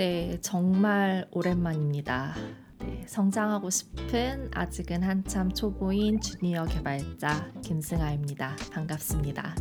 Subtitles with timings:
[0.00, 2.34] 네, 정말 오랜만입니다.
[2.78, 8.56] 네, 성장하고 싶은 아직은 한참 초보인 주니어 개발자 김승아입니다.
[8.72, 9.54] 반갑습니다.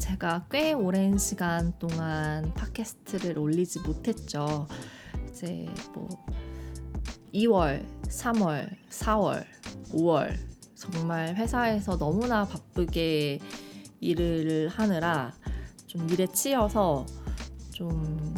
[0.00, 4.66] 제가 꽤 오랜 시간 동안 팟캐스트를 올리지 못했죠.
[5.28, 6.08] 이제 뭐
[7.32, 9.44] 2월, 3월, 4월,
[9.92, 10.49] 5월
[10.80, 13.38] 정말 회사에서 너무나 바쁘게
[14.00, 15.30] 일을 하느라
[15.86, 17.04] 좀 일에 치여서
[17.70, 18.34] 좀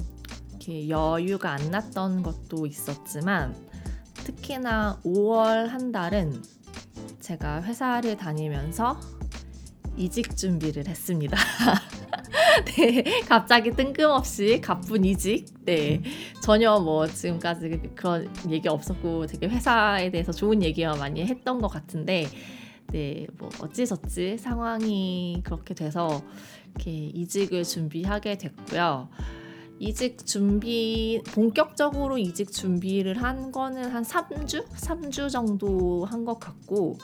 [0.49, 3.55] 이렇게 여유가 안 났던 것도 있었지만
[4.15, 6.43] 특히나 5월 한 달은
[7.21, 8.99] 제가 회사를 다니면서
[9.97, 11.37] 이직 준비를 했습니다.
[12.77, 15.47] 네, 갑자기 뜬금없이 가쁜 이직.
[15.65, 16.03] 네,
[16.43, 22.27] 전혀 뭐 지금까지 그런 얘기 없었고 되게 회사에 대해서 좋은 얘기만 많이 했던 것 같은데,
[22.89, 26.23] 네, 뭐 어찌저찌 상황이 그렇게 돼서
[26.75, 29.09] 이렇게 이직을 준비하게 됐고요.
[29.79, 34.69] 이직 준비 본격적으로 이직 준비를 한 거는 한 3주?
[34.69, 36.99] 3주 정도 한 것 같고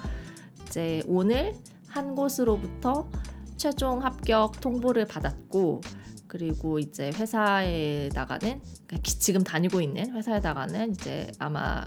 [0.67, 1.55] 이제 오늘
[1.89, 3.11] 한 곳으로부터
[3.59, 5.81] 최종 합격 통보를 받았고
[6.27, 11.85] 그리고 이제 회사에다가는 그러니까 지금 다니고 있는 회사에다가는 이제 아마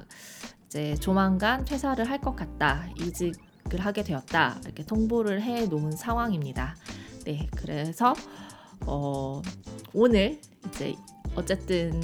[0.66, 6.76] 이제 조만간 퇴사를 할 것 같다 이직을 하게 되었다 이렇게 통보를 해 놓은 상황입니다.
[7.26, 8.14] 네, 그래서
[8.86, 9.42] 어,
[9.94, 10.96] 오늘 이제
[11.36, 12.02] 어쨌든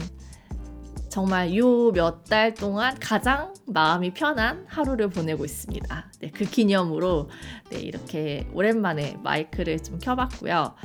[1.18, 6.12] 정말 요 몇 달 동안 가장 마음이 편한 하루를 보내고 있습니다.
[6.20, 7.32] 네, 그 기념으로
[7.72, 10.76] 네, 이렇게 오랜만에 마이크를 좀 켜봤고요.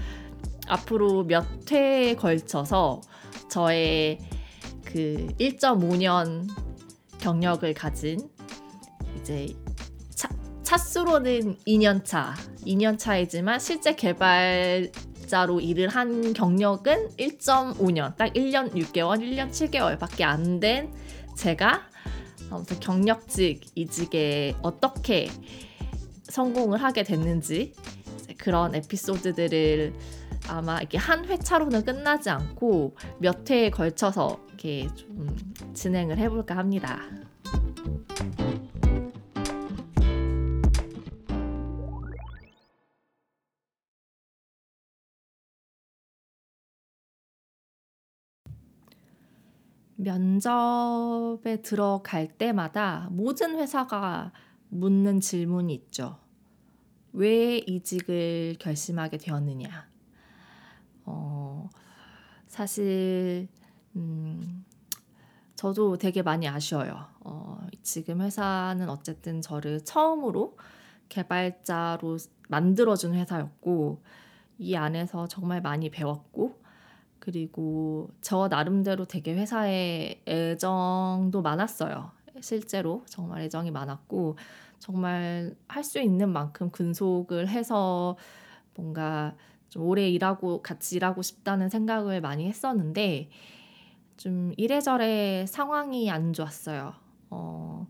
[0.69, 3.03] 앞으로 몇 회에 걸쳐서
[3.51, 4.21] 저의
[4.87, 6.49] 그 1.5년
[7.19, 8.19] 경력을 가진
[9.21, 9.55] 이제
[10.09, 10.31] 차,
[10.63, 14.91] 차수로는 2년 차, 2년 차이지만 실제 개발
[15.33, 20.93] 자로 일을 한 경력은 1.5년, 딱 1년 6개월, 1년 7개월밖에 안 된
[21.35, 21.89] 제가
[22.51, 25.31] 아무튼 경력직 이직에 어떻게
[26.25, 27.73] 성공을 하게 됐는지
[28.37, 29.95] 그런 에피소드들을
[30.49, 35.35] 아마 이렇게 한 회차로는 끝나지 않고 몇 회에 걸쳐서 이렇게 좀
[35.73, 37.01] 진행을 해볼까 합니다.
[50.03, 54.33] 면접에 들어갈 때마다 모든 회사가
[54.69, 56.19] 묻는 질문이 있죠.
[57.13, 59.89] 왜 이직을 결심하게 되었느냐?
[61.05, 61.69] 어,
[62.49, 63.49] 사실,
[63.95, 64.65] 음,
[65.55, 67.07] 저도 되게 많이 아쉬워요.
[67.21, 70.57] 어, 지금 회사는 어쨌든 저를 처음으로
[71.11, 72.17] 개발자로
[72.49, 74.03] 만들어준 회사였고,
[74.59, 76.62] 이 안에서 정말 많이 배웠고,
[77.23, 82.11] 그리고 저 나름대로 되게 회사에 애정도 많았어요.
[82.41, 84.37] 실제로 정말 애정이 많았고
[84.81, 88.17] 정말 할 수 있는 만큼 근속을 해서
[88.75, 89.37] 뭔가
[89.69, 93.31] 좀 오래 일하고 같이 일하고 싶다는 생각을 많이 했었는데
[94.17, 96.93] 좀 이래저래 상황이 안 좋았어요.
[97.31, 97.87] 어,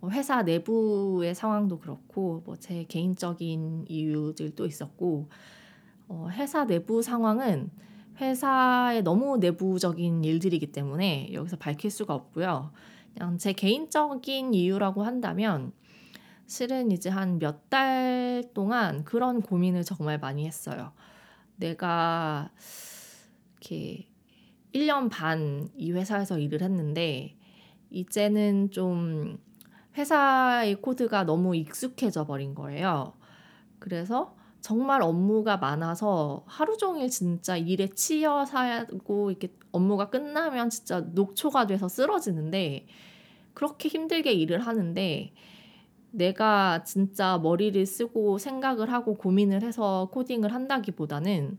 [0.00, 5.30] 뭐 회사 내부의 상황도 그렇고 뭐 제 개인적인 이유들도 있었고
[6.08, 7.70] 어, 회사 내부 상황은
[8.20, 12.72] 회사의 너무 내부적인 일들이기 때문에 여기서 밝힐 수가 없고요.
[13.14, 15.72] 그냥 제 개인적인 이유라고 한다면
[16.46, 20.92] 실은 이제 한 몇 달 동안 그런 고민을 정말 많이 했어요.
[21.56, 22.50] 내가
[23.60, 24.08] 이렇게
[24.72, 27.36] 1년 반 이 회사에서 일을 했는데
[27.90, 29.38] 이제는 좀
[29.96, 33.14] 회사의 코드가 너무 익숙해져 버린 거예요.
[33.78, 41.66] 그래서 정말 업무가 많아서 하루 종일 진짜 일에 치여 살고 이렇게 업무가 끝나면 진짜 녹초가
[41.66, 42.86] 돼서 쓰러지는데
[43.54, 45.32] 그렇게 힘들게 일을 하는데
[46.10, 51.58] 내가 진짜 머리를 쓰고 생각을 하고 고민을 해서 코딩을 한다기보다는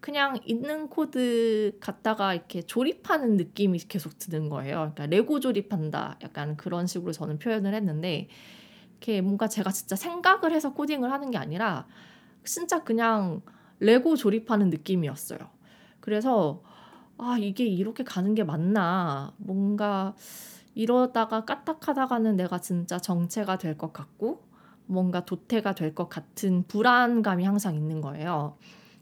[0.00, 4.76] 그냥 있는 코드 갖다가 이렇게 조립하는 느낌이 계속 드는 거예요.
[4.76, 6.18] 그러니까 레고 조립한다.
[6.22, 8.28] 약간 그런 식으로 저는 표현을 했는데
[9.00, 11.86] 이렇게 뭔가 제가 진짜 생각을 해서 코딩을 하는 게 아니라
[12.44, 13.40] 진짜 그냥
[13.78, 15.38] 레고 조립하는 느낌이었어요.
[16.00, 16.62] 그래서
[17.18, 19.32] 아, 이게 이렇게 가는 게 맞나.
[19.38, 20.14] 뭔가
[20.74, 24.44] 이러다가 까딱하다가는 내가 진짜 정체가 될 것 같고
[24.86, 28.56] 뭔가 도태가 될 것 같은 불안감이 항상 있는 거예요.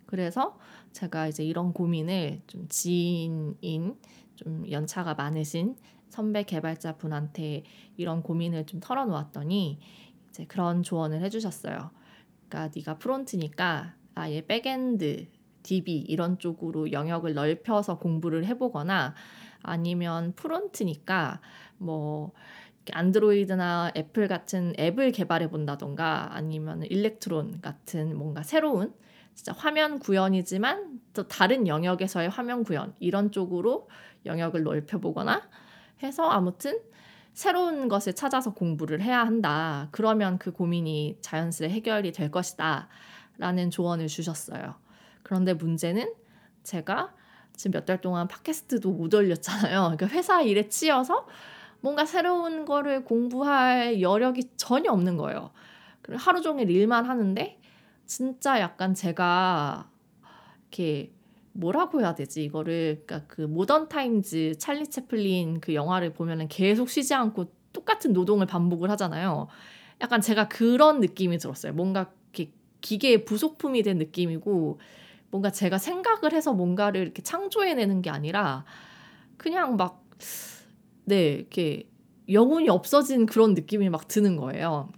[0.06, 0.58] 그래서
[0.92, 3.96] 제가 이제 이런 고민을 좀 지인인
[4.36, 5.76] 좀 연차가 많으신
[6.08, 7.64] 선배 개발자 분한테
[7.96, 9.78] 이런 고민을 좀 털어놓았더니
[10.28, 11.90] 이제 그런 조언을 해주셨어요.
[12.48, 15.26] 그러니까 네가 front니까 아예 backend,
[15.62, 19.14] DB 이런 쪽으로 영역을 넓혀서 공부를 해보거나
[19.62, 21.40] 아니면 front니까
[21.76, 22.32] 뭐
[22.90, 28.94] 안드로이드나 애플 같은 앱을 개발해 본다던가 아니면 Electron 같은 뭔가 새로운
[29.34, 33.88] 진짜 화면 구현이지만 또 다른 영역에서의 화면 구현 이런 쪽으로
[34.26, 35.48] 영역을 넓혀보거나
[36.02, 36.80] 해서 아무튼
[37.32, 39.88] 새로운 것을 찾아서 공부를 해야 한다.
[39.92, 42.88] 그러면 그 고민이 자연스레 해결이 될 것이다.
[43.38, 44.74] 라는 조언을 주셨어요.
[45.22, 46.12] 그런데 문제는
[46.64, 47.14] 제가
[47.54, 49.82] 지금 몇 달 동안 팟캐스트도 못 올렸잖아요.
[49.82, 51.26] 그러니까 회사 일에 치여서
[51.80, 55.52] 뭔가 새로운 거를 공부할 여력이 전혀 없는 거예요.
[56.16, 57.60] 하루 종일 일만 하는데
[58.06, 59.88] 진짜 약간 제가
[60.62, 61.12] 이렇게
[61.58, 67.14] 뭐라고 해야 되지 이거를 그러니까 그 모던 타임즈 찰리 채플린 그 영화를 보면은 계속 쉬지
[67.14, 69.48] 않고 똑같은 노동을 반복을 하잖아요.
[70.00, 71.72] 약간 제가 그런 느낌이 들었어요.
[71.72, 72.12] 뭔가
[72.80, 74.78] 기계의 부속품이 된 느낌이고
[75.30, 78.64] 뭔가 제가 생각을 해서 뭔가를 이렇게 창조해내는 게 아니라
[79.36, 80.04] 그냥 막
[81.06, 81.88] 네, 이렇게
[82.30, 84.90] 영혼이 없어진 그런 느낌이 막 드는 거예요.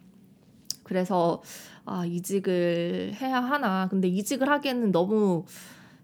[0.82, 1.42] 그래서
[1.86, 3.88] 아, 이직을 해야 하나.
[3.88, 5.46] 근데 이직을 하기에는 너무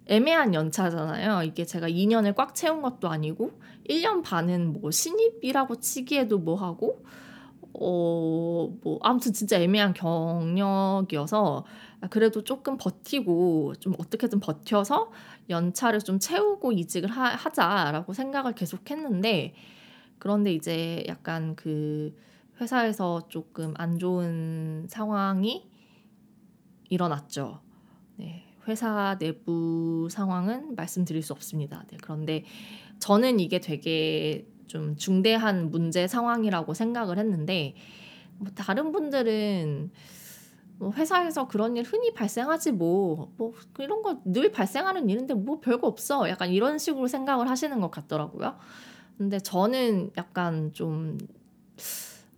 [0.06, 1.42] 애매한 연차잖아요.
[1.42, 3.52] 이게 제가 2년을 꽉 채운 것도 아니고
[3.88, 7.04] 1년 반은 뭐 신입이라고 치기에도 뭐 하고
[7.78, 11.64] 어, 뭐 아무튼 진짜 애매한 경력이어서
[12.10, 15.10] 그래도 조금 버티고 좀 어떻게든 버텨서
[15.50, 19.54] 연차를 좀 채우고 이직을 하, 하자라고 생각을 계속 했는데
[20.18, 22.14] 그런데 이제 약간 그
[22.60, 25.68] 회사에서 조금 안 좋은 상황이
[26.88, 27.60] 일어났죠.
[28.16, 31.84] 네, 회사 내부 상황은 말씀드릴 수 없습니다.
[31.90, 32.44] 네, 그런데
[32.98, 37.74] 저는 이게 되게 좀 중대한 문제 상황이라고 생각을 했는데
[38.38, 39.90] 뭐 다른 분들은
[40.78, 45.86] 뭐 회사에서 그런 일 흔히 발생하지 뭐, 뭐 이런 거 늘 발생하는 일인데 뭐 별거
[45.86, 46.28] 없어.
[46.28, 48.58] 약간 이런 식으로 생각을 하시는 것 같더라고요.
[49.16, 51.16] 근데 저는 약간 좀,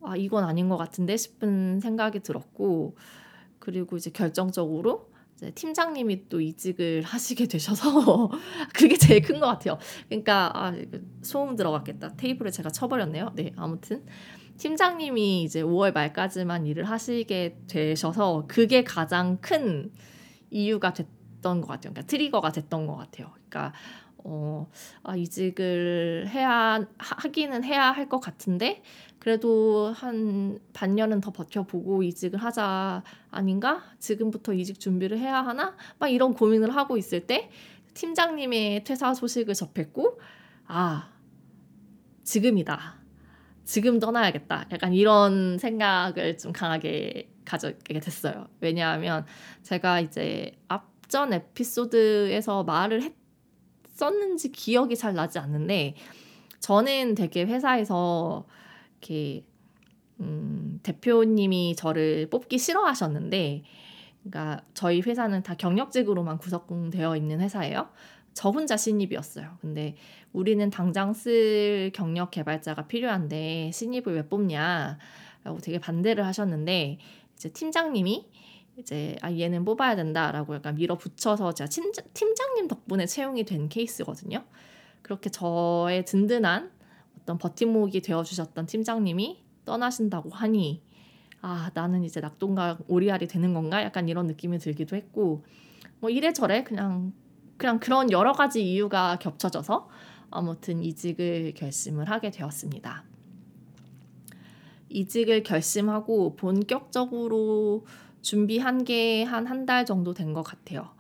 [0.02, 2.96] 아, 이건 아닌 것 같은데 싶은 생각이 들었고,
[3.58, 5.10] 그리고 이제 결정적으로
[5.54, 8.30] 팀장님이 또 이직을 하시게 되셔서
[8.74, 9.78] 그게 제일 큰 것 같아요.
[10.08, 10.72] 그러니까 아,
[11.22, 12.14] 소음 들어갔겠다.
[12.16, 13.32] 테이블에 제가 쳐버렸네요.
[13.34, 14.04] 네, 아무튼
[14.58, 19.92] 팀장님이 이제 5월 말까지만 일을 하시게 되셔서 그게 가장 큰
[20.50, 21.92] 이유가 됐던 것 같아요.
[21.92, 23.30] 그러니까 트리거가 됐던 것 같아요.
[23.48, 23.72] 그러니까
[24.30, 24.68] 어,
[25.02, 28.82] 아, 이직을 해야 하기는 해야 할 것 같은데
[29.18, 33.82] 그래도 한 반년은 더 버텨보고 이직을 하자 아닌가?
[33.98, 35.76] 지금부터 이직 준비를 해야 하나?
[35.98, 37.50] 막 이런 고민을 하고 있을 때
[37.94, 40.20] 팀장님의 퇴사 소식을 접했고
[40.66, 41.10] 아
[42.24, 42.96] 지금이다.
[43.64, 44.66] 지금 떠나야겠다.
[44.72, 48.46] 약간 이런 생각을 좀 강하게 가졌게 됐어요.
[48.60, 49.26] 왜냐하면
[49.62, 53.17] 제가 이제 앞전 에피소드에서 말을 했
[54.06, 55.94] 었는지 기억이 잘 나지 않는데
[56.60, 58.46] 저는 되게 회사에서
[59.00, 59.44] 이렇게
[60.20, 63.62] 음, 대표님이 저를 뽑기 싫어하셨는데,
[64.22, 67.88] 그러니까 저희 회사는 다 경력직으로만 구성되어 있는 회사예요.
[68.34, 69.58] 저 혼자 신입이었어요.
[69.60, 69.96] 근데
[70.32, 74.98] 우리는 당장 쓸 경력 개발자가 필요한데 신입을 왜 뽑냐?
[75.44, 76.98] 라고 되게 반대를 하셨는데
[77.34, 78.28] 이제 팀장님이
[78.78, 84.44] 이제 아 얘는 뽑아야 된다라고 약간 밀어붙여서 제가 팀장, 팀장님 덕분에 채용이 된 케이스거든요.
[85.02, 86.70] 그렇게 저의 든든한
[87.20, 90.82] 어떤 버팀목이 되어 주셨던 팀장님이 떠나신다고 하니
[91.40, 95.44] 아 나는 이제 낙동강 오리알이 되는 건가 약간 이런 느낌이 들기도 했고
[95.98, 97.12] 뭐 이래저래 그냥
[97.56, 99.88] 그냥 그런 여러 가지 이유가 겹쳐져서
[100.30, 103.02] 아무튼 이직을 결심을 하게 되었습니다.
[104.90, 107.84] 이직을 결심하고 본격적으로
[108.28, 110.90] 준비한 게 한 한 달 정도 된 것 같아요.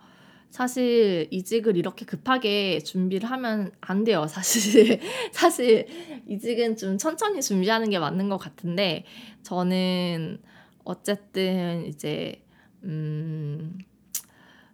[0.50, 4.26] 사실 이직을 이렇게 급하게 준비를 하면 안 돼요.
[4.28, 5.00] 사실
[5.32, 5.86] 사실
[6.26, 9.04] 이직은 좀 천천히 준비하는 게 맞는 것 같은데
[9.42, 10.40] 저는
[10.84, 12.42] 어쨌든 이제
[12.84, 13.78] 음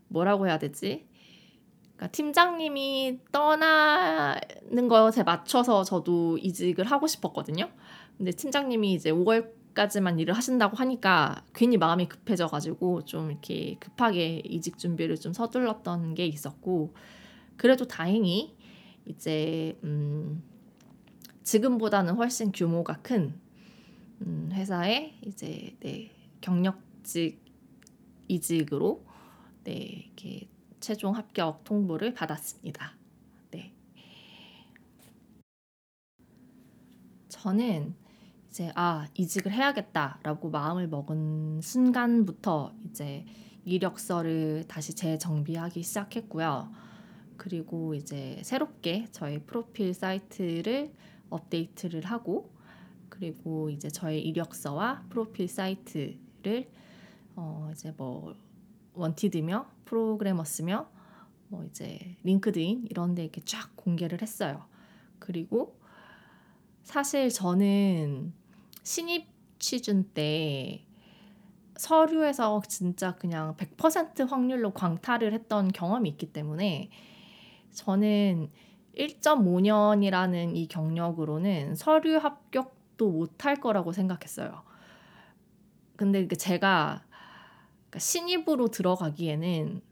[0.08, 1.06] 뭐라고 해야 되지?
[1.96, 7.68] 그러니까 팀장님이 떠나는 것에 맞춰서 저도 이직을 하고 싶었거든요.
[8.16, 14.78] 근데 팀장님이 이제 5월 까지만 일을 하신다고 하니까 괜히 마음이 급해져가지고 좀 이렇게 급하게 이직
[14.78, 16.95] 준비를 좀 서둘렀던 게 있었고
[17.57, 18.57] 그래도 다행히
[19.07, 20.43] 이제 음
[21.43, 23.38] 지금보다는 훨씬 규모가 큰
[24.23, 27.43] 음, 회사에 이제 네 경력직
[28.28, 29.04] 이직으로
[29.64, 29.73] 네
[30.07, 30.49] 이렇게
[30.81, 32.97] 최종 합격 통보를 받았습니다.
[33.50, 33.75] 네.
[37.28, 37.95] 저는
[38.54, 43.25] 이제 아 이직을 해야겠다라고 마음을 먹은 순간부터 이제
[43.64, 46.70] 이력서를 다시 재정비하기 시작했고요.
[47.37, 50.92] 그리고 이제 새롭게 저희 프로필 사이트를
[51.30, 52.54] 업데이트를 하고
[53.08, 56.70] 그리고 이제 저의 이력서와 프로필 사이트를
[57.34, 58.37] 어 이제 뭐
[58.92, 60.88] 원티드며 프로그래머스며
[61.49, 64.64] 뭐 이제 링크드인 이런 데 이렇게 쫙 공개를 했어요.
[65.18, 65.76] 그리고
[66.84, 68.44] 사실 저는
[68.85, 69.26] 신입
[69.59, 70.87] 취준 때
[71.76, 76.91] 서류에서 진짜 그냥 100% 확률로 광탈을 했던 경험이 있기 때문에
[77.73, 78.50] 저는
[78.97, 84.62] 1.5년이라는 이 경력으로는 서류 합격도 못할 거라고 생각했어요.
[85.97, 87.05] 근데 제가
[87.91, 89.83] 그러니까 신입으로 들어가기에는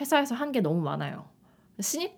[0.00, 1.28] 회사에서 한 게 너무 많아요.
[1.80, 2.12] 신입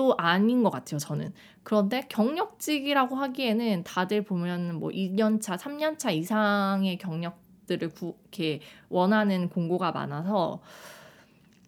[0.00, 1.34] 도 아닌 것 같아요, 저는.
[1.62, 10.62] 그런데 경력직이라고 하기에는 다들 보면 뭐 2년차, 3년차 이상의 경력들을 구, 이렇게 원하는 공고가 많아서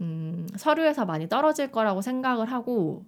[0.01, 3.05] 음, 서류에서 많이 떨어질 거라고 생각을 하고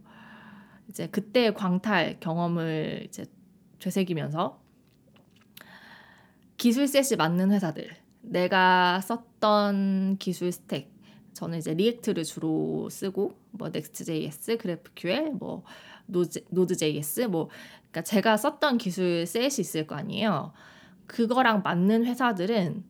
[0.90, 3.24] 이제 그때 광탈 경험을 이제
[3.78, 4.60] 되새기면서
[6.58, 10.93] 기술 set이 맞는 회사들 내가 썼던 기술 stack
[11.34, 15.64] 저는 이제 React를 주로 쓰고 뭐 Next.js, GraphQL, 뭐
[16.06, 17.48] Node.js 뭐
[17.90, 20.52] 그러니까 제가 썼던 기술 set이 있을 거 아니에요.
[21.06, 22.84] 그거랑 맞는 회사들은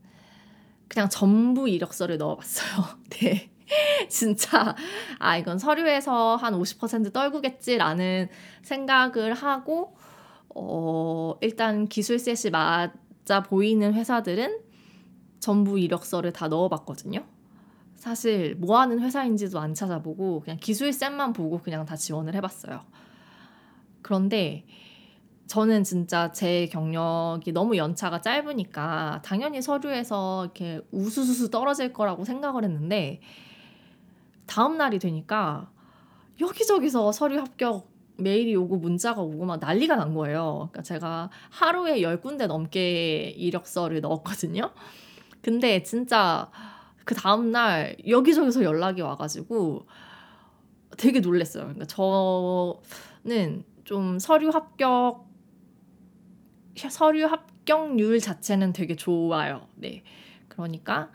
[0.88, 2.84] 그냥 전부 이력서를 넣어봤어요.
[3.10, 3.50] 네.
[4.10, 4.76] 진짜
[5.18, 8.28] 아 이건 서류에서 한 50% 떨구겠지라는
[8.62, 9.96] 생각을 하고
[10.54, 14.60] 어 일단 기술 셋이 맞아 보이는 회사들은
[15.40, 17.24] 전부 이력서를 다 넣어봤거든요.
[18.04, 22.82] 사실 뭐 하는 회사인지도 안 찾아보고 그냥 기술 셋만 보고 그냥 다 지원을 해봤어요.
[24.02, 24.66] 그런데
[25.46, 33.22] 저는 진짜 제 경력이 너무 연차가 짧으니까 당연히 서류에서 이렇게 우수수수 떨어질 거라고 생각을 했는데
[34.44, 35.70] 다음 날이 되니까
[36.42, 40.68] 여기저기서 서류 합격 메일이 오고 문자가 오고 막 난리가 난 거예요.
[40.70, 44.74] 그러니까 제가 하루에 열 군데 넘게 이력서를 넣었거든요.
[45.40, 46.50] 근데 진짜
[47.04, 49.86] 그 다음날 여기저기서 연락이 와가지고
[50.96, 51.64] 되게 놀랬어요.
[51.64, 55.26] 그러니까 저는 좀 서류 합격
[56.76, 59.68] 서류 합격률 자체는 되게 좋아요.
[59.76, 60.02] 네.
[60.48, 61.10] 그러니까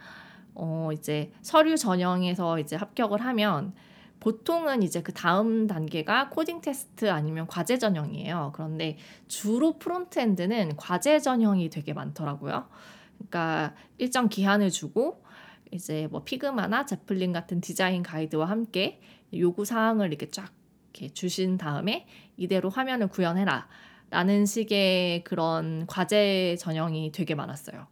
[0.54, 3.74] 어 이제 서류 전형에서 이제 합격을 하면
[4.20, 8.52] 보통은 이제 그 다음 단계가 코딩 테스트 아니면 과제 전형이에요.
[8.54, 12.68] 그런데 주로 frontend는 과제 전형이 되게 많더라고요.
[13.16, 15.22] 그러니까 일정 기한을 주고
[15.70, 19.00] 이제 뭐 Figma나 Zeplin 같은 디자인 가이드와 함께
[19.34, 20.52] 요구 사항을 이렇게 쫙
[20.92, 23.68] 이렇게 주신 다음에 이대로 화면을 구현해라.
[24.10, 27.86] 라는 식의 그런 과제 전형이 되게 많았어요.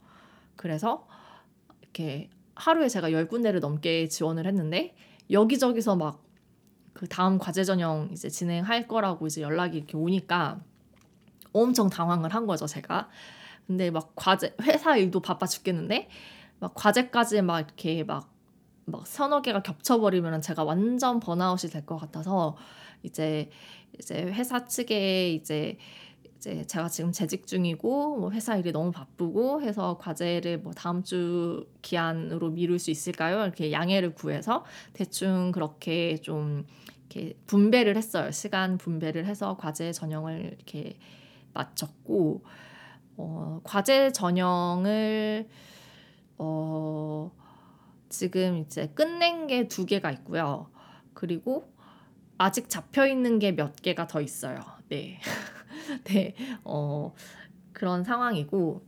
[0.57, 1.07] 그래서
[1.83, 4.97] 이렇게 하루에 제가 열 군데를 넘게 지원을 했는데
[5.31, 6.29] 여기저기서 막
[6.99, 10.61] 그 다음 과제 전형 이제 진행할 거라고 이제 연락이 이렇게 오니까
[11.53, 13.09] 엄청 당황을 한 거죠, 제가.
[13.69, 16.09] 근데 막 과제 회사 일도 바빠 죽겠는데
[16.61, 18.39] 막 과제까지 막 이렇게 막
[18.91, 22.57] 막 서너 개가 겹쳐버리면 제가 완전 번아웃이 될 것 같아서
[23.03, 23.51] 이제
[23.99, 25.77] 이제 회사 측에 이제
[26.37, 31.67] 이제 제가 지금 재직 중이고 뭐 회사 일이 너무 바쁘고 해서 과제를 뭐 다음 주
[31.83, 33.43] 기한으로 미룰 수 있을까요?
[33.43, 36.65] 이렇게 양해를 구해서 대충 그렇게 좀
[37.11, 38.31] 이렇게 분배를 했어요.
[38.31, 40.97] 시간 분배를 해서 과제 전형을 이렇게
[41.55, 42.43] 마쳤고
[43.17, 45.49] 어, 과제 전형을
[46.39, 47.33] 어,
[48.09, 50.71] 지금 이제 끝낸 게 두 개가 있고요.
[51.15, 51.73] 그리고
[52.39, 54.61] 아직 잡혀 있는 게 몇 개가 더 있어요.
[54.89, 55.21] 네.
[56.05, 57.15] 네, 어,
[57.73, 58.85] 그런 상황이고,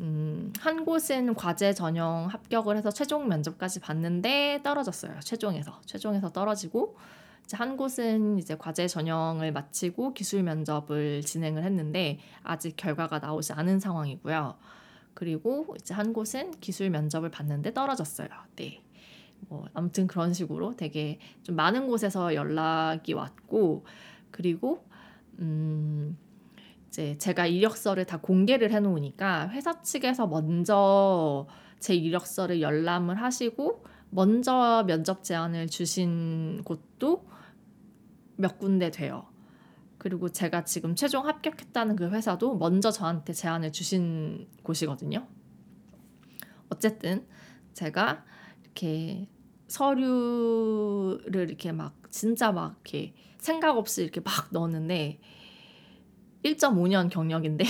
[0.00, 5.20] 음, 한 곳은 과제 전형 합격을 해서 최종 면접까지 봤는데 떨어졌어요.
[5.20, 5.80] 최종에서.
[5.86, 6.96] 최종에서 떨어지고,
[7.44, 13.78] 이제 한 곳은 이제 과제 전형을 마치고 기술 면접을 진행을 했는데 아직 결과가 나오지 않은
[13.80, 14.56] 상황이고요.
[15.16, 18.28] 그리고 이제 한 곳은 기술 면접을 봤는데 떨어졌어요.
[18.56, 18.82] 네.
[19.48, 23.86] 뭐 아무튼 그런 식으로 되게 좀 많은 곳에서 연락이 왔고
[24.30, 24.84] 그리고
[25.38, 26.18] 음
[26.88, 31.46] 이제 제가 이력서를 다 공개를 해 놓으니까 회사 측에서 먼저
[31.80, 37.26] 제 이력서를 열람을 하시고 먼저 면접 제안을 주신 곳도
[38.36, 39.26] 몇 군데 돼요.
[40.06, 45.26] 그리고 제가 지금 최종 합격했다는 그 회사도 먼저 저한테 제안을 주신 곳이거든요.
[46.68, 47.26] 어쨌든
[47.72, 48.24] 제가
[48.62, 49.28] 이렇게
[49.66, 55.18] 서류를 이렇게 막 진짜 막 이렇게 생각 없이 이렇게 막 넣었는데
[56.44, 57.64] 1.5년 경력인데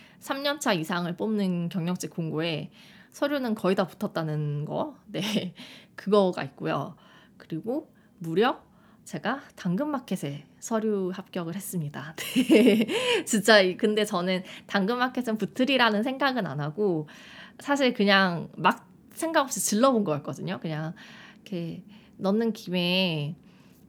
[0.20, 2.70] 3년차 이상을 뽑는 경력직 공고에
[3.10, 5.52] 서류는 거의 다 붙었다는 거, 네,
[5.96, 6.96] 그거가 있고요.
[7.36, 8.63] 그리고 무려
[9.04, 12.14] 제가 당근마켓에 서류 합격을 했습니다.
[12.48, 12.86] 네.
[13.26, 17.08] 진짜 근데 저는 당근마켓은 붙으리라는 생각은 안 하고
[17.58, 20.58] 사실 그냥 막 생각 없이 질러본 거였거든요.
[20.60, 20.94] 그냥
[21.34, 21.84] 이렇게
[22.16, 23.36] 넣는 김에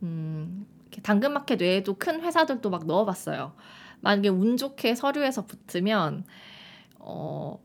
[0.04, 0.66] 음,
[1.02, 3.54] 당근마켓 외에도 큰 회사들도 막 넣어봤어요.
[4.02, 6.26] 만약에 운 좋게 서류에서 붙으면
[7.00, 7.62] 어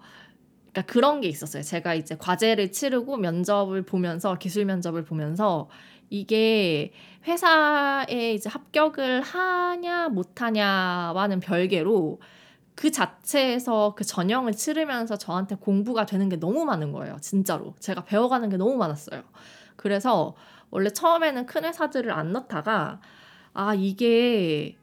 [0.70, 1.62] 그러니까 그런 게 있었어요.
[1.62, 5.68] 제가 이제 과제를 치르고 면접을 보면서 기술 면접을 보면서
[6.10, 6.92] 이게
[7.26, 12.20] 회사에 이제 합격을 하냐 못하냐와는 별개로
[12.74, 17.16] 그 자체에서 그 전형을 치르면서 저한테 공부가 되는 게 너무 많은 거예요.
[17.20, 17.74] 진짜로.
[17.78, 19.22] 제가 배워가는 게 너무 많았어요.
[19.76, 20.34] 그래서
[20.70, 23.00] 원래 처음에는 큰 회사들을 안 넣다가
[23.52, 24.76] 아, 이게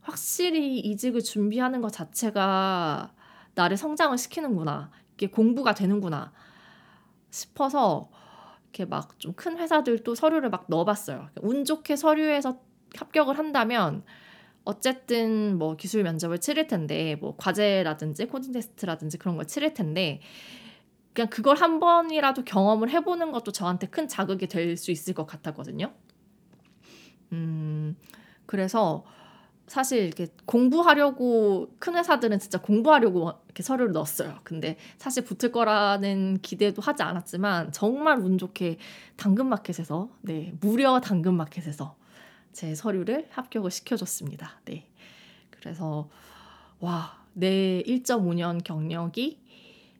[0.00, 3.12] 확실히 이직을 준비하는 것 자체가
[3.54, 4.90] 나를 성장을 시키는구나.
[5.14, 6.32] 이게 공부가 되는구나
[7.30, 8.10] 싶어서
[8.74, 11.28] 이렇게 막 좀 큰 회사들도 서류를 막 넣어봤어요.
[11.42, 12.58] 운 좋게 서류에서
[12.96, 14.04] 합격을 한다면
[14.64, 20.20] 어쨌든 뭐 기술 면접을 치를 텐데 뭐 과제라든지 코딩 테스트라든지 그런 걸 치를 텐데
[21.12, 25.92] 그냥 그걸 한 번이라도 경험을 해보는 것도 저한테 큰 자극이 될 수 있을 것 같았거든요.
[27.32, 27.96] 음,
[28.46, 29.04] 그래서
[29.66, 34.38] 사실 이렇게 공부하려고 큰 회사들은 진짜 공부하려고 이렇게 서류를 넣었어요.
[34.44, 38.78] 근데 사실 붙을 거라는 기대도 하지 않았지만 정말 운 좋게
[39.16, 41.96] 당근마켓에서 네 무려 당근마켓에서
[42.52, 44.60] 제 서류를 합격을 시켜줬습니다.
[44.66, 44.88] 네
[45.50, 46.08] 그래서
[46.80, 49.40] 와 내 1.5년 경력이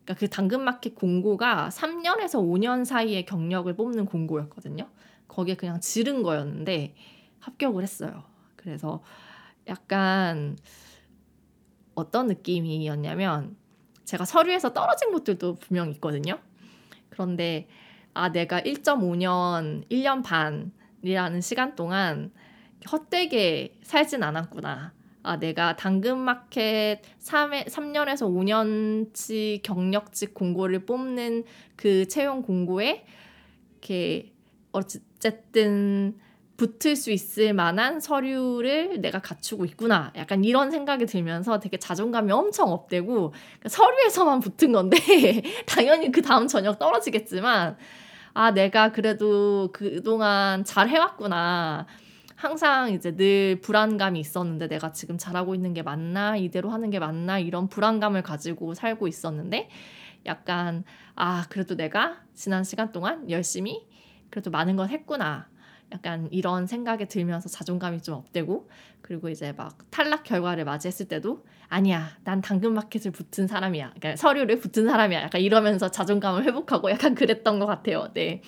[0.05, 4.89] 그러니까 그 당근마켓 공고가 3년에서 5년 사이의 경력을 뽑는 공고였거든요.
[5.29, 6.95] 거기에 그냥 지른 거였는데
[7.41, 8.23] 합격을 했어요.
[8.57, 9.03] 그래서
[9.69, 10.57] 약간
[11.95, 13.57] 어떤 느낌이었냐면
[14.05, 16.39] 제가 서류에서 떨어진 것들도 분명 있거든요.
[17.09, 17.69] 그런데
[18.13, 22.33] 아 내가 1.5년, 1년 반이라는 시간 동안
[22.91, 24.93] 헛되게 살진 않았구나.
[25.23, 31.45] 아 내가 당근마켓 3회, 3년에서 5년치 경력직 공고를 뽑는
[31.77, 33.07] 그 채용 공고에
[33.73, 34.35] 이렇게
[34.73, 36.19] 어쨌든
[36.57, 40.13] 붙을 수 있을 만한 서류를 내가 갖추고 있구나.
[40.17, 44.97] 약간 이런 생각이 들면서 되게 자존감이 엄청 업되고 그러니까 서류에서만 붙은 건데
[45.67, 47.77] 당연히 그 다음 저녁 떨어지겠지만
[48.35, 51.87] 아 내가 그래도 그동안 잘 해왔구나.
[52.37, 57.39] 항상 이제 늘 불안감이 있었는데 내가 지금 잘하고 있는 게 맞나 이대로 하는 게 맞나
[57.39, 59.71] 이런 불안감을 가지고 살고 있었는데
[60.27, 63.87] 약간 아 그래도 내가 지난 시간 동안 열심히
[64.31, 65.49] 그래도 많은 걸 했구나
[65.93, 68.69] 약간 이런 생각이 들면서 자존감이 좀 업되고
[69.01, 74.87] 그리고 이제 막 탈락 결과를 맞이했을 때도 아니야 난 당근마켓을 붙은 사람이야 그러니까 서류를 붙은
[74.87, 78.43] 사람이야 약간 이러면서 자존감을 회복하고 약간 그랬던 것 같아요 네.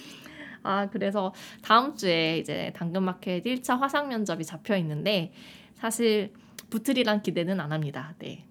[0.63, 5.33] 아 그래서 다음 주에 이제 당근마켓 1차 화상 면접이 잡혀 있는데
[5.75, 6.33] 사실
[6.71, 8.45] 붙으리란 기대는 안 합니다 네.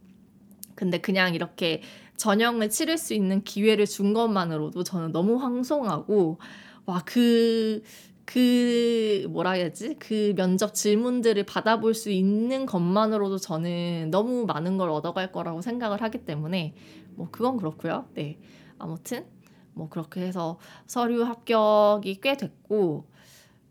[0.76, 1.82] 근데 그냥 이렇게
[2.18, 6.40] 전형을 치를 수 있는 기회를 준 것만으로도 저는 너무 황송하고
[6.86, 7.82] 와 그
[8.26, 15.32] 그 뭐라 해야지 그 면접 질문들을 받아볼 수 있는 것만으로도 저는 너무 많은 걸 얻어갈
[15.32, 16.76] 거라고 생각을 하기 때문에
[17.12, 18.08] 뭐 그건 그렇고요.
[18.14, 18.40] 네
[18.80, 19.26] 아무튼
[19.74, 20.58] 뭐 그렇게 해서
[20.88, 23.06] 서류 합격이 꽤 됐고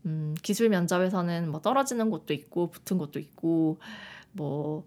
[0.06, 3.78] 음, 기술 면접에서는 뭐 떨어지는 곳도 있고 붙은 곳도 있고
[4.32, 4.86] 뭐뭐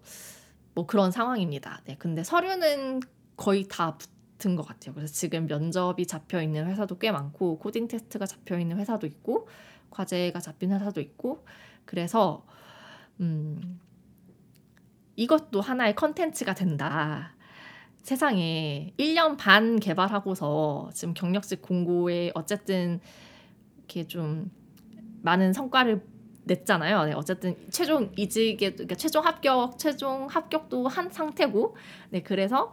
[0.74, 1.82] 뭐 그런 상황입니다.
[1.84, 3.00] 네 근데 서류는
[3.36, 3.98] 거의 다
[4.38, 4.94] 같은 것 같아요.
[4.94, 9.48] 그래서 지금 면접이 잡혀 있는 회사도 꽤 많고 코딩 테스트가 잡혀 있는 회사도 있고
[9.90, 11.44] 과제가 잡힌 회사도 있고
[11.84, 12.46] 그래서
[13.20, 13.80] 음
[15.16, 17.34] 이것도 하나의 컨텐츠가 된다.
[18.02, 23.00] 세상에 1년 반 개발하고서 지금 경력직 공고에 어쨌든
[23.78, 24.50] 이렇게 좀
[25.22, 26.06] 많은 성과를
[26.44, 27.04] 냈잖아요.
[27.04, 31.76] 네, 어쨌든 최종 이직에 그러니까 최종 합격, 최종 합격도 한 상태고,
[32.10, 32.72] 네 그래서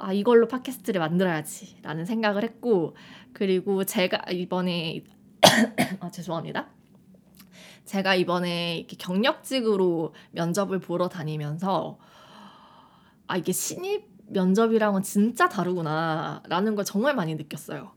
[0.00, 2.96] 아 이걸로 팟캐스트를 만들어야지라는 생각을 했고
[3.32, 5.04] 그리고 제가 이번에
[6.00, 6.68] 아 죄송합니다.
[7.84, 11.98] 제가 이번에 이렇게 경력직으로 면접을 보러 다니면서
[13.26, 17.92] 아 이게 신입 면접이랑은 진짜 다르구나라는 걸 정말 많이 느꼈어요.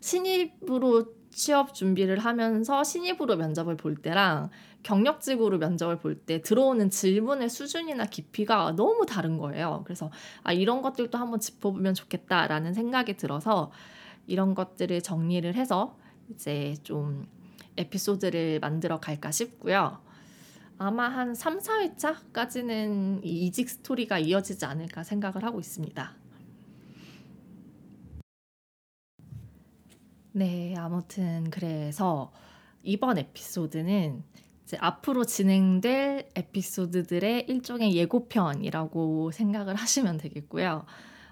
[0.00, 4.50] 신입으로 취업 준비를 하면서 신입으로 면접을 볼 때랑
[4.82, 9.82] 경력직으로 면접을 볼 때 들어오는 질문의 수준이나 깊이가 너무 다른 거예요.
[9.84, 10.10] 그래서
[10.42, 13.70] 아, 이런 것들도 한번 짚어보면 좋겠다라는 생각이 들어서
[14.26, 15.96] 이런 것들을 정리를 해서
[16.30, 17.28] 이제 좀
[17.76, 20.00] 에피소드를 만들어 갈까 싶고요.
[20.76, 26.17] 아마 한 3, 4회차까지는 이 이직 스토리가 이어지지 않을까 생각을 하고 있습니다.
[30.32, 32.32] 네, 아무튼 그래서
[32.82, 34.22] 이번 에피소드는
[34.64, 40.84] 이제 앞으로 진행될 에피소드들의 일종의 예고편이라고 생각을 하시면 되겠고요.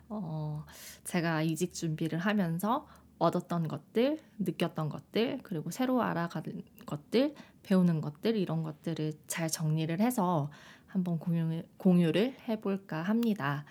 [0.09, 0.65] 어,
[1.05, 2.87] 제가 이직 준비를 하면서
[3.19, 10.51] 얻었던 것들, 느꼈던 것들, 그리고 새로 알아가는 것들, 배우는 것들, 이런 것들을 잘 정리를 해서
[10.87, 13.65] 한번 공유, 공유를 해볼까 합니다.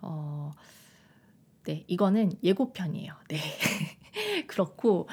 [0.00, 0.52] 어,
[1.64, 3.12] 네, 이거는 예고편이에요.
[3.28, 3.38] 네.
[4.46, 5.08] 그렇고,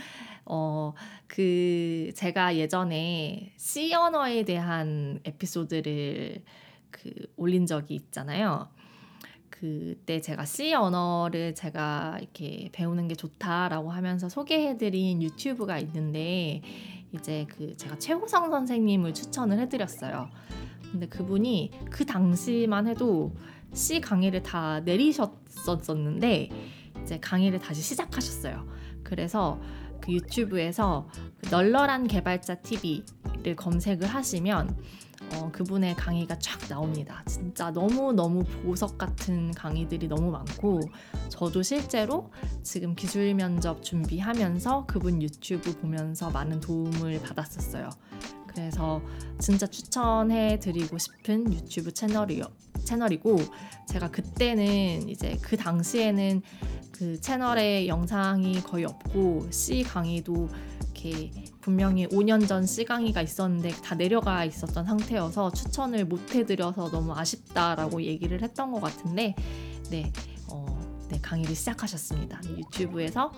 [0.46, 0.94] 어,
[1.28, 6.44] 그, 제가 예전에 C 언어에 대한 에피소드를
[6.92, 8.70] 그 올린 적이 있잖아요.
[9.50, 16.62] 그때 제가 C 언어를 제가 이렇게 배우는 게 좋다라고 하면서 소개해드린 유튜브가 있는데
[17.14, 20.30] 이제 그 제가 최호성 선생님을 추천을 해드렸어요.
[20.92, 23.36] 근데 그분이 그 당시만 해도
[23.74, 26.50] C 강의를 다 내리셨었는데
[27.04, 28.68] 이제 강의를 다시 시작하셨어요.
[29.04, 29.60] 그래서
[30.02, 31.08] 그 유튜브에서
[31.42, 34.78] 그 널널한 개발자 TV를 검색을 하시면
[35.36, 37.22] 어, 그분의 강의가 쫙 나옵니다.
[37.26, 40.80] 진짜 너무너무 보석 같은 강의들이 너무 많고,
[41.28, 42.32] 저도 실제로
[42.64, 47.90] 지금 기술 면접 준비하면서 그분 유튜브 보면서 많은 도움을 받았었어요.
[48.48, 49.02] 그래서
[49.40, 52.46] 진짜 추천해 드리고 싶은 유튜브 채널이요.
[52.90, 53.38] 채널이고,
[53.88, 56.42] 제가 그때는 이제 그 당시에는
[56.92, 60.50] 그 채널에 영상이 거의 없고, C 강의도
[61.00, 68.02] 이렇게 분명히 5년 전 C강의가 있었는데 다 내려가 있었던 상태여서 추천을 못 해드려서 너무 아쉽다라고
[68.04, 69.36] 얘기를 했던 것 같은데
[69.90, 70.12] 네,
[70.52, 70.66] 어,
[71.10, 72.42] 네 강의를 시작하셨습니다.
[72.58, 73.32] 유튜브에서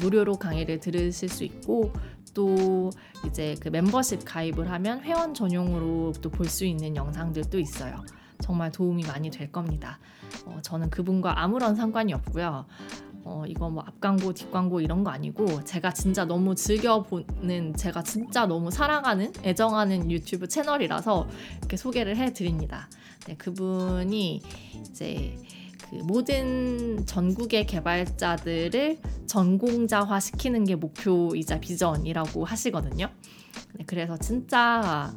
[0.00, 1.92] 무료로 강의를 들으실 수 있고
[2.32, 2.90] 또
[3.26, 8.04] 이제 그 멤버십 가입을 하면 회원 전용으로 또 볼 수 있는 영상들도 있어요.
[8.40, 9.98] 정말 도움이 많이 될 겁니다.
[10.44, 12.66] 어, 저는 그분과 아무런 상관이 없고요.
[13.24, 18.70] 어, 이거 뭐 앞광고, 뒷광고 이런 거 아니고 제가 진짜 너무 즐겨보는 제가 진짜 너무
[18.70, 22.88] 사랑하는 애정하는 유튜브 채널이라서 이렇게 소개를 해드립니다.
[23.26, 24.42] 네, 그분이
[24.88, 25.36] 이제
[25.90, 33.10] 그 모든 전국의 개발자들을 전공자화 시키는 게 목표이자 비전이라고 하시거든요.
[33.74, 35.12] 네, 그래서 진짜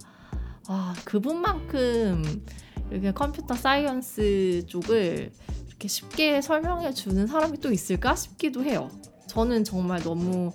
[0.68, 2.46] 아, 그분만큼
[2.92, 5.32] 이렇게 computer science 쪽을
[5.68, 8.90] 이렇게 쉽게 설명해 주는 사람이 또 있을까 싶기도 해요.
[9.28, 10.52] 저는 정말 너무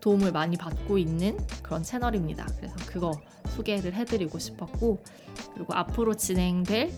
[0.00, 2.46] 도움을 많이 받고 있는 그런 채널입니다.
[2.56, 3.12] 그래서 그거
[3.48, 5.02] 소개를 해드리고 싶었고
[5.54, 6.92] 그리고 앞으로 진행될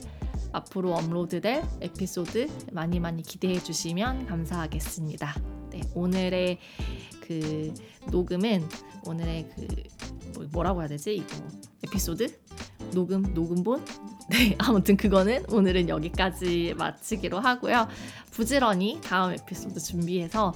[0.52, 5.34] 앞으로 업로드될 에피소드 많이 많이 기대해 주시면 감사하겠습니다.
[5.70, 6.58] 네, 오늘의
[7.20, 7.74] 그
[8.10, 8.68] 녹음은
[9.06, 9.66] 오늘의 그
[10.34, 11.36] 뭐, 뭐라고 해야 되지 이거
[11.84, 12.40] 에피소드
[12.92, 13.84] 녹음 녹음본
[14.30, 17.88] 네, 아무튼 그거는 오늘은 여기까지 마치기로 하고요.
[18.30, 20.54] 부지런히 다음 에피소드 준비해서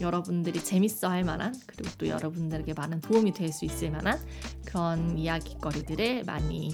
[0.00, 4.20] 여러분들이 재밌어 할 만한 그리고 또 여러분들에게 많은 도움이 될 수 있을 만한
[4.64, 6.72] 그런 이야기거리들을 많이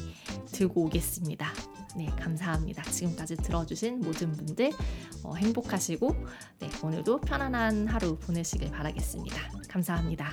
[0.52, 1.48] 들고 오겠습니다.
[1.96, 2.83] 네, 감사합니다.
[2.83, 4.72] 지금까지 들어주신 모든 분들
[5.22, 6.14] 어, 행복하시고
[6.59, 9.40] 네, 오늘도 편안한 하루 보내시길 바라겠습니다.
[9.68, 10.33] 감사합니다.